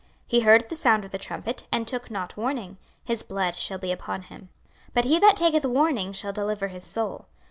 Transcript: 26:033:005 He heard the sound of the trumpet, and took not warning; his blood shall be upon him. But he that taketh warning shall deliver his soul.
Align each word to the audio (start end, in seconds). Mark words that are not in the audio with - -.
26:033:005 0.01 0.09
He 0.29 0.39
heard 0.39 0.67
the 0.69 0.75
sound 0.75 1.05
of 1.05 1.11
the 1.11 1.19
trumpet, 1.19 1.65
and 1.71 1.87
took 1.87 2.09
not 2.09 2.35
warning; 2.35 2.77
his 3.03 3.21
blood 3.21 3.53
shall 3.53 3.77
be 3.77 3.91
upon 3.91 4.23
him. 4.23 4.49
But 4.95 5.05
he 5.05 5.19
that 5.19 5.37
taketh 5.37 5.63
warning 5.63 6.11
shall 6.11 6.33
deliver 6.33 6.69
his 6.69 6.83
soul. 6.83 7.27